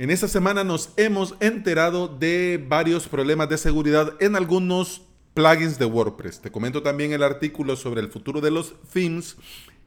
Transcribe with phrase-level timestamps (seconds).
[0.00, 5.02] En esta semana nos hemos enterado de varios problemas de seguridad en algunos
[5.34, 6.40] plugins de WordPress.
[6.40, 9.36] Te comento también el artículo sobre el futuro de los themes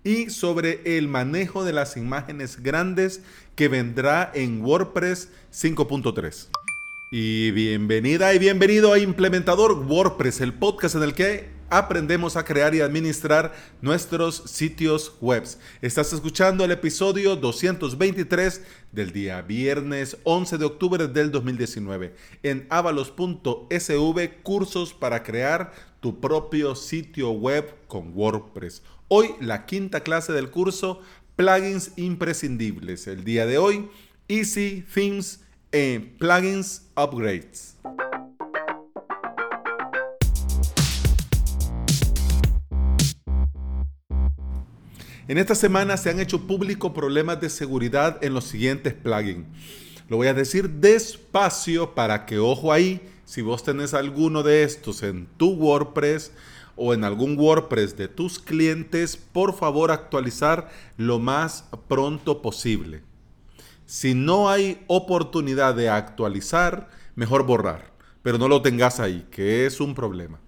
[0.04, 3.24] y sobre el manejo de las imágenes grandes
[3.56, 6.50] que vendrá en WordPress 5.3.
[7.12, 12.76] Y bienvenida y bienvenido a Implementador WordPress, el podcast en el que aprendemos a crear
[12.76, 13.52] y administrar
[13.82, 15.44] nuestros sitios web.
[15.82, 18.62] Estás escuchando el episodio 223
[18.92, 26.76] del día viernes 11 de octubre del 2019 en avalos.sv cursos para crear tu propio
[26.76, 28.84] sitio web con WordPress.
[29.08, 31.02] Hoy la quinta clase del curso
[31.36, 33.08] plugins imprescindibles.
[33.08, 33.90] El día de hoy,
[34.28, 37.78] Easy Themes en Plugins Upgrades.
[45.26, 49.46] En esta semana se han hecho públicos problemas de seguridad en los siguientes plugins.
[50.10, 55.02] Lo voy a decir despacio para que, ojo ahí, si vos tenés alguno de estos
[55.02, 56.34] en tu WordPress
[56.76, 63.02] o en algún WordPress de tus clientes, por favor actualizar lo más pronto posible.
[63.86, 69.80] Si no hay oportunidad de actualizar, mejor borrar, pero no lo tengas ahí, que es
[69.80, 70.42] un problema.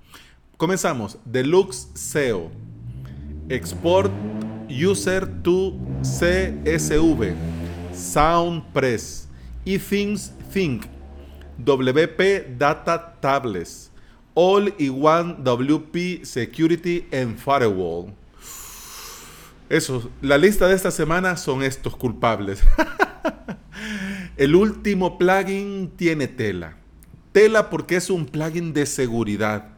[0.58, 1.18] Comenzamos.
[1.24, 2.52] Deluxe SEO.
[3.48, 4.12] Export
[4.76, 7.34] User to CSV.
[7.94, 9.26] SoundPress.
[9.66, 10.88] eThings Think.
[11.64, 13.90] WP Data Tablets.
[14.34, 18.12] All-in-One WP Security and Firewall.
[19.70, 22.62] Eso, la lista de esta semana son estos culpables.
[24.38, 26.76] El último plugin tiene tela.
[27.32, 29.70] Tela porque es un plugin de seguridad.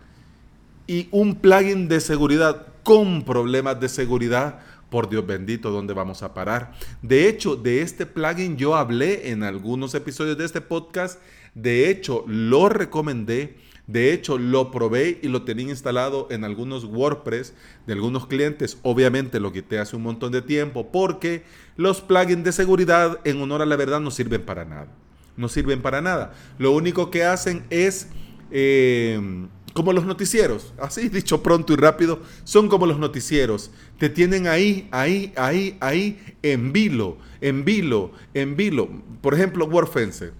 [0.87, 4.59] Y un plugin de seguridad con problemas de seguridad,
[4.89, 6.73] por Dios bendito, ¿dónde vamos a parar?
[7.01, 11.19] De hecho, de este plugin yo hablé en algunos episodios de este podcast.
[11.53, 17.53] De hecho, lo recomendé de hecho, lo probé y lo tenía instalado en algunos WordPress
[17.87, 18.77] de algunos clientes.
[18.83, 21.43] Obviamente lo quité hace un montón de tiempo porque
[21.77, 24.89] los plugins de seguridad, en honor a la verdad, no sirven para nada.
[25.37, 26.33] No sirven para nada.
[26.59, 28.09] Lo único que hacen es...
[28.51, 33.69] Eh, como los noticieros, así dicho pronto y rápido, son como los noticieros.
[33.99, 38.89] Te tienen ahí, ahí, ahí, ahí, en vilo, en vilo, en vilo.
[39.21, 40.31] Por ejemplo, WordFence.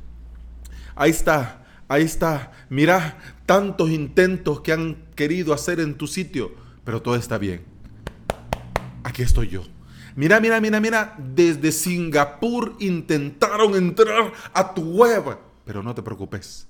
[0.96, 2.52] Ahí está, ahí está.
[2.72, 7.62] Mira, tantos intentos que han querido hacer en tu sitio, pero todo está bien.
[9.04, 9.62] Aquí estoy yo.
[10.16, 16.68] Mira, mira, mira, mira, desde Singapur intentaron entrar a tu web, pero no te preocupes.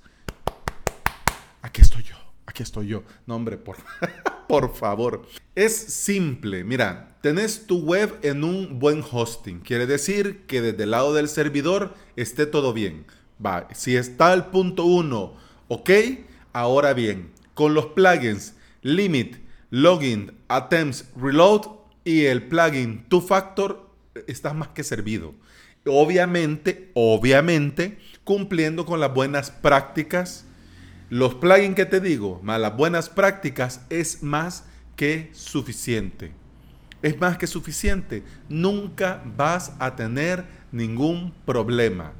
[1.62, 3.04] Aquí estoy yo, aquí estoy yo.
[3.28, 3.78] No, hombre, por,
[4.48, 5.28] por favor.
[5.54, 9.60] Es simple, mira, tenés tu web en un buen hosting.
[9.60, 13.06] Quiere decir que desde el lado del servidor esté todo bien.
[13.74, 15.36] Si está el punto 1,
[15.68, 15.90] ok,
[16.58, 19.36] Ahora bien, con los plugins Limit,
[19.70, 21.68] Login, Attempts, Reload
[22.04, 23.92] y el plugin Two Factor,
[24.26, 25.36] estás más que servido.
[25.86, 30.47] Obviamente, obviamente, cumpliendo con las buenas prácticas.
[31.10, 36.32] Los plugins que te digo, más las buenas prácticas, es más que suficiente.
[37.02, 38.24] Es más que suficiente.
[38.50, 42.14] Nunca vas a tener ningún problema.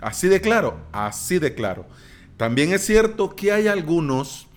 [0.00, 1.86] Así de claro, así de claro.
[2.36, 4.48] También es cierto que hay algunos,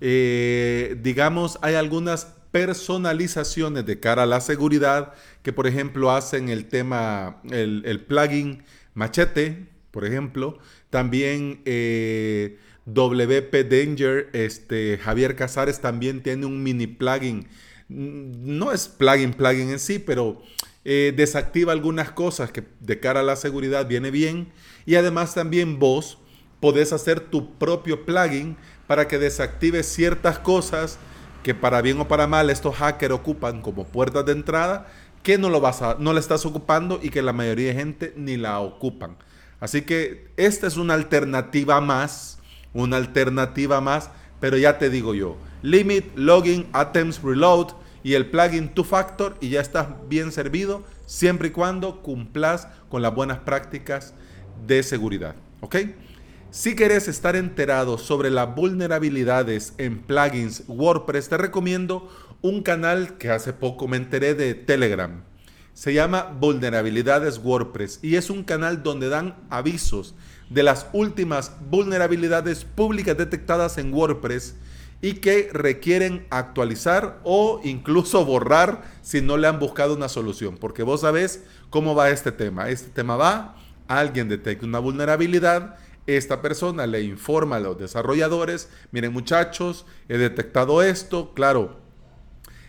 [0.00, 6.66] eh, digamos, hay algunas personalizaciones de cara a la seguridad que, por ejemplo, hacen el
[6.66, 8.62] tema, el, plugin
[8.94, 10.58] Machete, por ejemplo.
[10.90, 17.46] También eh, WP Danger, este, Javier Casares también tiene un mini plugin.
[17.88, 20.42] No es plugin, plugin en sí, pero
[20.84, 24.52] eh, desactiva algunas cosas que de cara a la seguridad viene bien.
[24.86, 26.18] Y además también vos
[26.60, 28.56] podés hacer tu propio plugin
[28.86, 30.98] para que desactives ciertas cosas
[31.42, 34.86] que para bien o para mal estos hackers ocupan como puertas de entrada
[35.22, 38.12] que no lo vas a, no la estás ocupando y que la mayoría de gente
[38.16, 39.16] ni la ocupan.
[39.60, 42.38] Así que esta es una alternativa más,
[42.74, 44.10] una alternativa más,
[44.40, 47.68] pero ya te digo yo, limit, login, attempts, reload
[48.02, 53.02] y el plugin two factor y ya estás bien servido siempre y cuando cumplas con
[53.02, 54.14] las buenas prácticas
[54.66, 55.76] de seguridad, ¿ok?
[56.50, 62.10] Si quieres estar enterado sobre las vulnerabilidades en plugins WordPress, te recomiendo
[62.42, 65.22] un canal que hace poco me enteré de Telegram.
[65.72, 70.14] Se llama Vulnerabilidades WordPress y es un canal donde dan avisos
[70.52, 74.56] de las últimas vulnerabilidades públicas detectadas en WordPress
[75.00, 80.56] y que requieren actualizar o incluso borrar si no le han buscado una solución.
[80.58, 82.68] Porque vos sabés cómo va este tema.
[82.68, 83.56] Este tema va
[83.88, 85.76] alguien detecta una vulnerabilidad,
[86.06, 91.76] esta persona le informa a los desarrolladores, miren muchachos, he detectado esto, claro,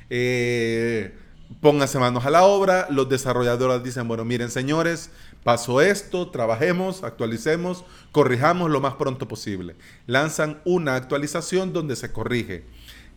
[0.10, 1.16] eh,
[1.62, 5.10] pónganse manos a la obra, los desarrolladores dicen, bueno, miren señores,
[5.44, 9.76] pasó esto, trabajemos, actualicemos, corrijamos lo más pronto posible.
[10.08, 12.66] Lanzan una actualización donde se corrige.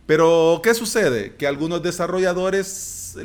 [0.05, 1.35] Pero, ¿qué sucede?
[1.35, 3.17] Que algunos desarrolladores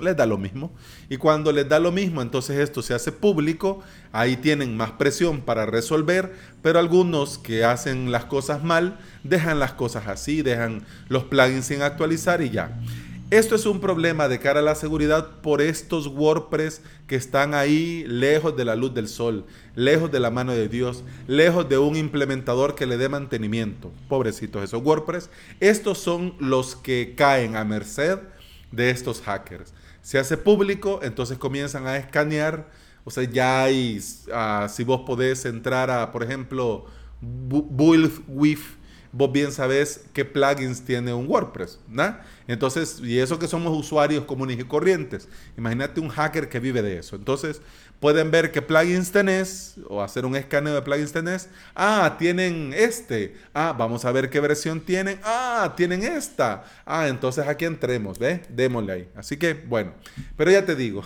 [0.00, 0.72] les da lo mismo.
[1.08, 3.82] Y cuando les da lo mismo, entonces esto se hace público,
[4.12, 9.72] ahí tienen más presión para resolver, pero algunos que hacen las cosas mal, dejan las
[9.72, 12.80] cosas así, dejan los plugins sin actualizar y ya.
[13.30, 18.04] Esto es un problema de cara a la seguridad por estos WordPress que están ahí
[18.06, 19.44] lejos de la luz del sol,
[19.74, 23.92] lejos de la mano de Dios, lejos de un implementador que le dé mantenimiento.
[24.08, 25.28] Pobrecitos esos WordPress.
[25.60, 28.18] Estos son los que caen a merced
[28.72, 29.74] de estos hackers.
[30.00, 32.70] Se hace público, entonces comienzan a escanear.
[33.04, 34.00] O sea, ya hay,
[34.32, 36.86] ah, si vos podés entrar a, por ejemplo,
[37.20, 38.22] Build
[39.12, 42.16] vos bien sabés qué plugins tiene un WordPress, ¿no?
[42.46, 45.28] Entonces, y eso que somos usuarios comunes y corrientes.
[45.56, 47.16] Imagínate un hacker que vive de eso.
[47.16, 47.60] Entonces,
[48.00, 51.48] pueden ver qué plugins tenés o hacer un escaneo de plugins tenés.
[51.74, 53.36] Ah, tienen este.
[53.52, 55.20] Ah, vamos a ver qué versión tienen.
[55.24, 56.64] Ah, tienen esta.
[56.86, 58.40] Ah, entonces aquí entremos, ¿ves?
[58.48, 59.08] Démosle ahí.
[59.14, 59.92] Así que, bueno,
[60.36, 61.02] pero ya te digo,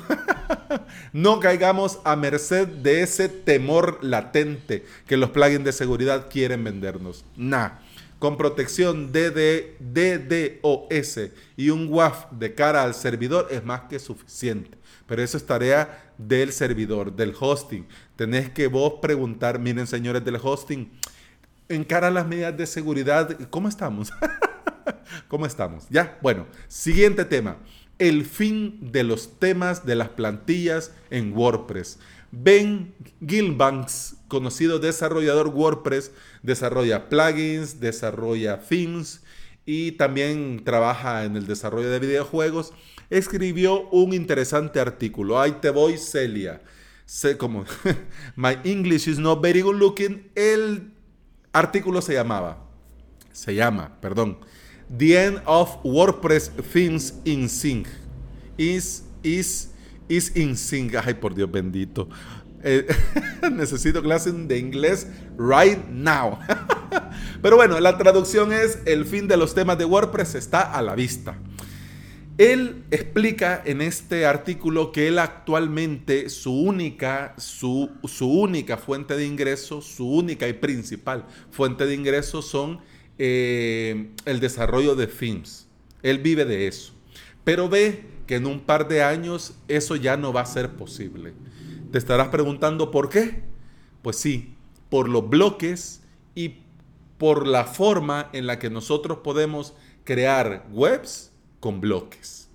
[1.13, 7.25] no caigamos a merced de ese temor latente que los plugins de seguridad quieren vendernos.
[7.37, 7.81] Nah
[8.23, 14.79] con protección DD, DDoS y un WAF de cara al servidor es más que suficiente.
[15.09, 17.85] Pero eso es tarea del servidor, del hosting.
[18.15, 20.89] Tenés que vos preguntar, miren señores del hosting,
[21.69, 24.13] en cara a las medidas de seguridad, ¿cómo estamos?
[25.27, 25.89] ¿Cómo estamos?
[25.91, 27.57] Ya, bueno, siguiente tema.
[27.99, 31.99] El fin de los temas de las plantillas en WordPress.
[32.33, 32.95] Ben
[33.25, 36.13] Gilbanks, conocido desarrollador WordPress,
[36.43, 39.21] desarrolla plugins, desarrolla themes
[39.67, 42.73] y también trabaja en el desarrollo de videojuegos.
[43.11, 45.39] Escribió un interesante artículo.
[45.39, 46.63] Ahí te voy, Celia.
[47.05, 47.67] Sé como
[48.37, 50.31] My English is not very good looking.
[50.35, 50.91] El
[51.53, 52.65] artículo se llamaba,
[53.31, 54.39] se llama, perdón,
[54.97, 57.89] The End of WordPress Themes in Sync.
[58.57, 59.72] Is, is
[60.17, 60.95] is in sync.
[60.95, 62.09] Ay, por Dios bendito.
[62.63, 62.87] Eh,
[63.53, 65.07] necesito clases de inglés
[65.37, 66.39] right now.
[67.43, 70.95] Pero bueno, la traducción es el fin de los temas de WordPress está a la
[70.95, 71.37] vista.
[72.39, 79.27] Él explica en este artículo que él actualmente su única, su, su única fuente de
[79.27, 82.81] ingresos, su única y principal fuente de ingresos son
[83.19, 85.69] eh, el desarrollo de themes.
[86.03, 86.95] Él vive de eso.
[87.45, 91.33] Pero ve que en un par de años eso ya no va a ser posible.
[91.91, 93.43] Te estarás preguntando por qué.
[94.03, 94.55] Pues sí,
[94.89, 96.03] por los bloques
[96.35, 96.57] y
[97.19, 99.75] por la forma en la que nosotros podemos
[100.05, 102.49] crear webs con bloques.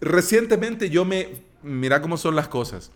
[0.00, 1.44] Recientemente yo me...
[1.62, 2.90] Mira cómo son las cosas.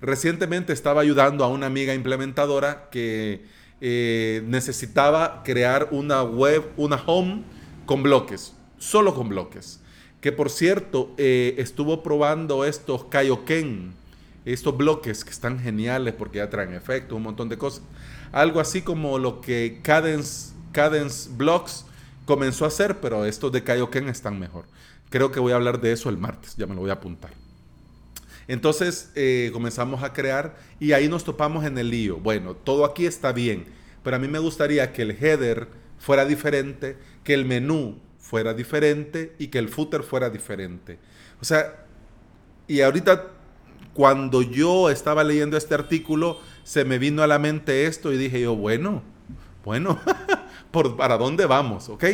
[0.00, 3.44] Recientemente estaba ayudando a una amiga implementadora que
[3.80, 7.42] eh, necesitaba crear una web, una home
[7.84, 9.83] con bloques, solo con bloques
[10.24, 13.92] que por cierto eh, estuvo probando estos Kaioken,
[14.46, 17.82] estos bloques que están geniales porque ya traen efectos, un montón de cosas.
[18.32, 21.84] Algo así como lo que Cadence, Cadence Blocks
[22.24, 24.64] comenzó a hacer, pero estos de Kaioken están mejor.
[25.10, 27.32] Creo que voy a hablar de eso el martes, ya me lo voy a apuntar.
[28.48, 32.16] Entonces eh, comenzamos a crear y ahí nos topamos en el lío.
[32.16, 33.66] Bueno, todo aquí está bien,
[34.02, 39.34] pero a mí me gustaría que el header fuera diferente, que el menú fuera diferente
[39.38, 40.98] y que el footer fuera diferente.
[41.42, 41.84] O sea,
[42.66, 43.26] y ahorita
[43.92, 48.40] cuando yo estaba leyendo este artículo, se me vino a la mente esto y dije
[48.40, 49.02] yo, bueno,
[49.62, 50.00] bueno,
[50.70, 51.90] ¿por, ¿para dónde vamos?
[51.90, 52.04] ¿Ok?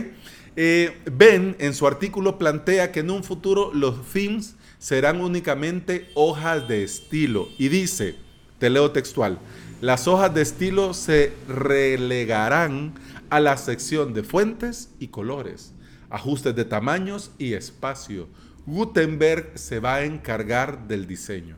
[0.57, 6.67] Eh, ben en su artículo plantea que en un futuro los themes serán únicamente hojas
[6.67, 8.17] de estilo y dice,
[8.59, 9.39] te leo textual,
[9.81, 12.95] las hojas de estilo se relegarán
[13.31, 15.73] a la sección de fuentes y colores
[16.11, 18.29] ajustes de tamaños y espacio.
[18.67, 21.57] Gutenberg se va a encargar del diseño.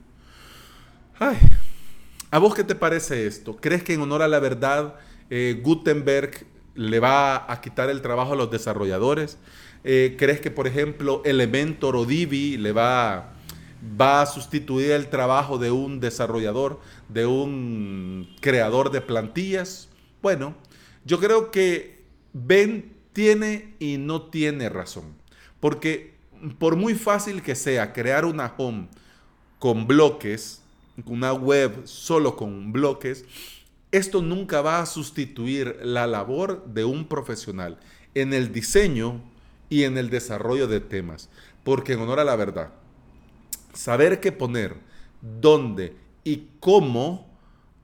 [1.18, 1.38] Ay,
[2.30, 3.56] ¿a vos qué te parece esto?
[3.56, 4.94] ¿Crees que en honor a la verdad
[5.30, 9.38] eh, Gutenberg le va a quitar el trabajo a los desarrolladores?
[9.84, 13.32] Eh, ¿Crees que, por ejemplo, Elementor o Divi le va,
[14.00, 19.88] va a sustituir el trabajo de un desarrollador, de un creador de plantillas?
[20.22, 20.54] Bueno,
[21.04, 25.14] yo creo que ven tiene y no tiene razón.
[25.60, 26.14] Porque
[26.58, 28.88] por muy fácil que sea crear una home
[29.58, 30.62] con bloques,
[31.06, 33.24] una web solo con bloques,
[33.92, 37.78] esto nunca va a sustituir la labor de un profesional
[38.14, 39.20] en el diseño
[39.68, 41.28] y en el desarrollo de temas.
[41.62, 42.72] Porque en honor a la verdad,
[43.72, 44.76] saber qué poner,
[45.40, 47.31] dónde y cómo,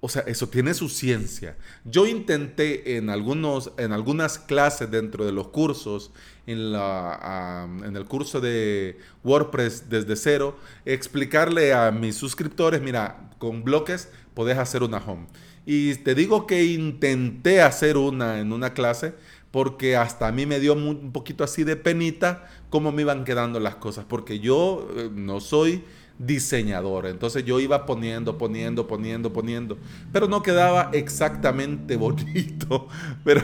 [0.00, 1.56] o sea, eso tiene su ciencia.
[1.84, 6.12] Yo intenté en, algunos, en algunas clases dentro de los cursos,
[6.46, 13.64] en, la, en el curso de WordPress desde cero, explicarle a mis suscriptores, mira, con
[13.64, 15.26] bloques podés hacer una home.
[15.66, 19.14] Y te digo que intenté hacer una en una clase
[19.50, 23.60] porque hasta a mí me dio un poquito así de penita cómo me iban quedando
[23.60, 25.84] las cosas, porque yo eh, no soy
[26.18, 27.06] diseñador.
[27.06, 29.78] Entonces yo iba poniendo, poniendo, poniendo, poniendo.
[30.12, 32.88] Pero no quedaba exactamente bonito.
[33.24, 33.42] Pero,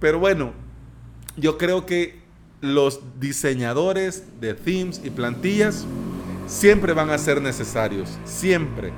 [0.00, 0.52] pero bueno,
[1.36, 2.20] yo creo que
[2.60, 5.86] los diseñadores de themes y plantillas
[6.46, 8.18] siempre van a ser necesarios.
[8.24, 8.92] Siempre.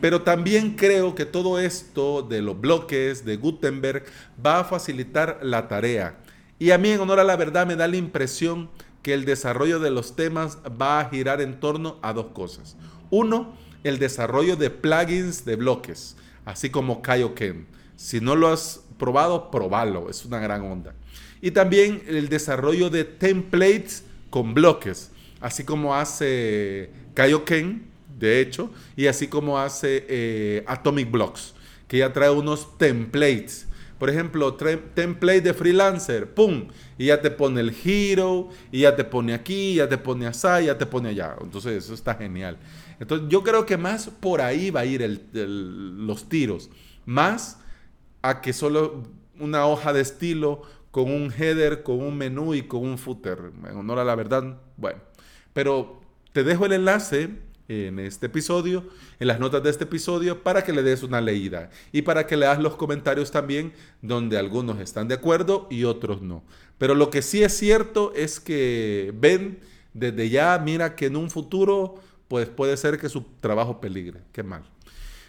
[0.00, 4.04] Pero también creo que todo esto de los bloques de Gutenberg
[4.44, 6.18] va a facilitar la tarea.
[6.58, 8.68] Y a mí, en honor a la verdad, me da la impresión
[9.02, 12.76] que el desarrollo de los temas va a girar en torno a dos cosas.
[13.10, 17.66] Uno, el desarrollo de plugins de bloques, así como Kaioken.
[17.96, 20.94] Si no lo has probado, probalo, es una gran onda.
[21.40, 27.86] Y también el desarrollo de templates con bloques, así como hace Kaioken,
[28.18, 31.54] de hecho, y así como hace eh, Atomic Blocks,
[31.86, 33.67] que ya trae unos templates
[33.98, 36.68] por ejemplo, template de freelancer, ¡pum!
[36.96, 40.66] Y ya te pone el hero, y ya te pone aquí, ya te pone así,
[40.66, 41.36] ya te pone allá.
[41.40, 42.58] Entonces, eso está genial.
[43.00, 46.70] Entonces, yo creo que más por ahí va a ir los tiros.
[47.06, 47.58] Más
[48.22, 49.02] a que solo
[49.38, 53.52] una hoja de estilo con un header, con un menú y con un footer.
[53.68, 55.00] En honor a la verdad, bueno.
[55.52, 56.00] Pero
[56.32, 57.30] te dejo el enlace
[57.68, 58.84] en este episodio,
[59.20, 62.36] en las notas de este episodio, para que le des una leída y para que
[62.36, 63.72] leas los comentarios también,
[64.02, 66.42] donde algunos están de acuerdo y otros no.
[66.78, 69.60] Pero lo que sí es cierto es que ven
[69.92, 71.96] desde ya, mira que en un futuro,
[72.28, 74.20] pues puede ser que su trabajo peligre.
[74.32, 74.62] Qué mal.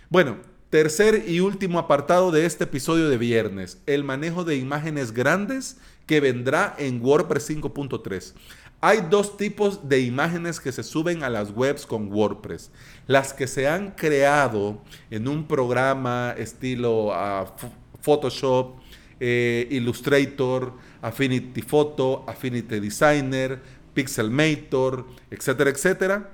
[0.09, 0.37] Bueno,
[0.69, 6.19] tercer y último apartado de este episodio de viernes, el manejo de imágenes grandes que
[6.19, 8.33] vendrá en WordPress 5.3.
[8.81, 12.71] Hay dos tipos de imágenes que se suben a las webs con WordPress.
[13.07, 14.81] Las que se han creado
[15.11, 17.53] en un programa estilo ah,
[18.01, 18.79] Photoshop,
[19.19, 23.59] eh, Illustrator, Affinity Photo, Affinity Designer,
[23.93, 26.29] Pixelmator, etcétera, etcétera.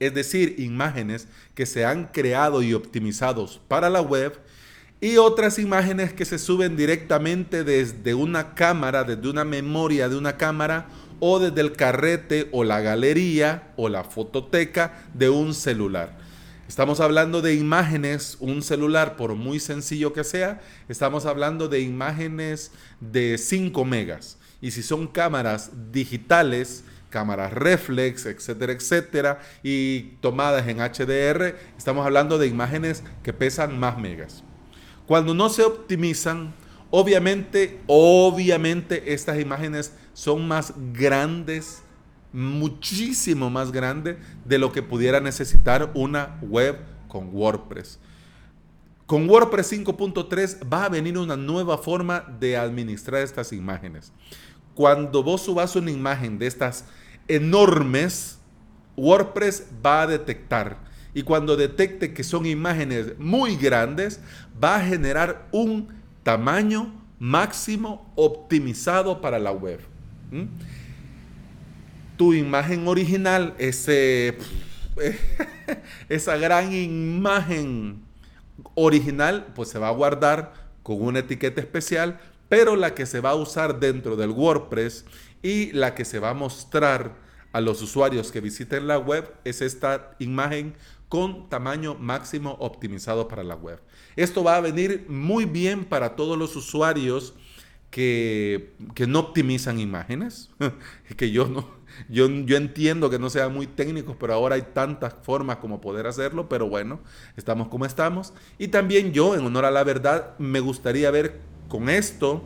[0.00, 4.38] Es decir, imágenes que se han creado y optimizados para la web
[5.02, 10.38] y otras imágenes que se suben directamente desde una cámara, desde una memoria de una
[10.38, 10.88] cámara
[11.24, 16.18] o desde el carrete o la galería o la fototeca de un celular.
[16.66, 22.72] Estamos hablando de imágenes, un celular, por muy sencillo que sea, estamos hablando de imágenes
[22.98, 24.36] de 5 megas.
[24.60, 32.36] Y si son cámaras digitales, cámaras reflex, etcétera, etcétera, y tomadas en HDR, estamos hablando
[32.36, 34.42] de imágenes que pesan más megas.
[35.06, 36.52] Cuando no se optimizan,
[36.94, 41.82] Obviamente, obviamente estas imágenes son más grandes,
[42.32, 46.78] muchísimo más grandes de lo que pudiera necesitar una web
[47.08, 47.98] con WordPress.
[49.06, 54.12] Con WordPress 5.3 va a venir una nueva forma de administrar estas imágenes.
[54.74, 56.86] Cuando vos subas una imagen de estas
[57.28, 58.38] enormes,
[58.96, 60.78] WordPress va a detectar.
[61.14, 64.20] Y cuando detecte que son imágenes muy grandes,
[64.62, 65.88] va a generar un
[66.22, 69.91] tamaño máximo optimizado para la web.
[72.16, 74.36] Tu imagen original, ese,
[76.08, 78.02] esa gran imagen
[78.74, 83.30] original, pues se va a guardar con una etiqueta especial, pero la que se va
[83.30, 85.04] a usar dentro del WordPress
[85.42, 87.16] y la que se va a mostrar
[87.52, 90.74] a los usuarios que visiten la web es esta imagen
[91.08, 93.80] con tamaño máximo optimizado para la web.
[94.16, 97.34] Esto va a venir muy bien para todos los usuarios
[97.92, 98.72] que,
[99.06, 100.50] no optimizan imágenes,
[101.16, 101.68] que yo no,
[102.08, 106.08] yo, yo, entiendo que no sean muy técnicos, pero ahora hay tantas formas como poder
[106.08, 107.00] hacerlo, pero bueno,
[107.36, 108.32] estamos como estamos.
[108.58, 112.42] Y también yo, en honor a la verdad, me gustaría ver con esto,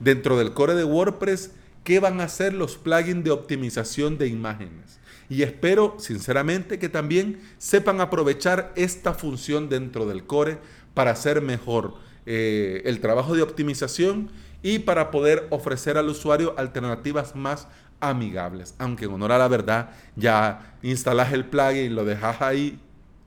[0.00, 1.52] dentro del core de WordPress,
[1.84, 7.38] qué van a hacer los plugins de optimización de imágenes y espero sinceramente que también
[7.56, 10.58] sepan aprovechar esta función dentro del core
[10.92, 11.94] para hacer mejor
[12.26, 14.30] eh, el trabajo de optimización
[14.62, 17.68] y para poder ofrecer al usuario alternativas más
[18.00, 18.74] amigables.
[18.78, 22.78] Aunque en honor a la verdad, ya instalas el plugin, lo dejas ahí,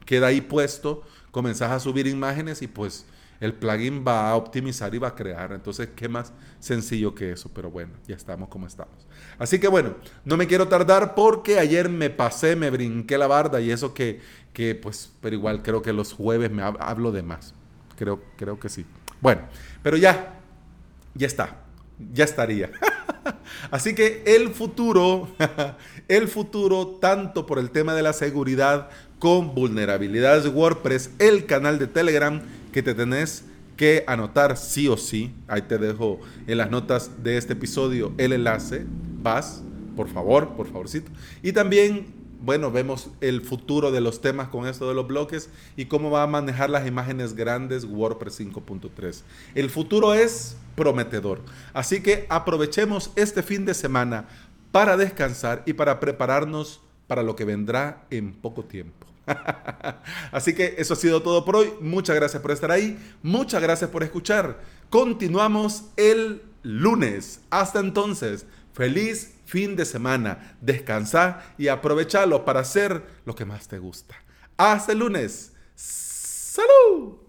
[0.06, 3.06] queda ahí puesto, comenzás a subir imágenes y pues
[3.40, 5.52] el plugin va a optimizar y va a crear.
[5.52, 7.52] Entonces, ¿qué más sencillo que eso?
[7.54, 8.96] Pero bueno, ya estamos como estamos.
[9.38, 13.60] Así que bueno, no me quiero tardar porque ayer me pasé, me brinqué la barda
[13.60, 14.22] y eso que,
[14.54, 17.54] que pues, pero igual creo que los jueves me hablo de más.
[17.98, 18.86] Creo, creo que sí.
[19.20, 19.42] Bueno,
[19.82, 20.40] pero ya,
[21.16, 21.64] ya está,
[22.14, 22.72] ya estaría.
[23.72, 25.30] Así que el futuro,
[26.08, 28.90] el futuro, tanto por el tema de la seguridad
[29.20, 32.42] con vulnerabilidades de WordPress, el canal de Telegram
[32.72, 33.46] que te tenés
[33.78, 35.34] que anotar sí o sí.
[35.48, 38.86] Ahí te dejo en las notas de este episodio el enlace.
[39.22, 39.64] Vas,
[39.96, 41.12] por favor, por favorcito.
[41.42, 45.86] Y también, bueno, vemos el futuro de los temas con esto de los bloques y
[45.86, 49.22] cómo va a manejar las imágenes grandes WordPress 5.3.
[49.56, 51.40] El futuro es prometedor.
[51.72, 54.28] Así que aprovechemos este fin de semana
[54.74, 59.08] para descansar y para prepararnos para lo que vendrá en poco tiempo.
[60.34, 61.72] Así que eso ha sido todo por hoy.
[61.80, 63.00] Muchas gracias por estar ahí.
[63.22, 64.60] Muchas gracias por escuchar.
[64.90, 67.40] Continuamos el lunes.
[67.50, 70.58] Hasta entonces, feliz fin de semana.
[70.62, 74.16] Descansa y aprovechalo para hacer lo que más te gusta.
[74.58, 75.54] Hasta el lunes.
[75.76, 77.23] ¡Salud!